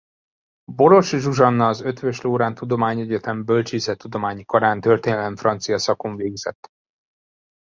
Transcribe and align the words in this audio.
Boros 0.77 1.09
Zsuzsanna 1.13 1.67
az 1.67 1.81
Eötvös 1.81 2.21
Loránd 2.21 2.55
Tudományegyetem 2.55 3.45
Bölcsészettudományi 3.45 4.45
Karán 4.45 4.81
történelem-francia 4.81 5.77
szakon 5.77 6.15
végzett. 6.15 6.71